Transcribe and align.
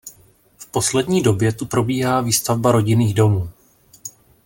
V 0.57 0.65
poslední 0.67 1.21
době 1.21 1.51
tu 1.53 1.65
probíhá 1.65 2.21
výstavba 2.21 2.71
rodinných 2.71 3.13
domů. 3.13 3.49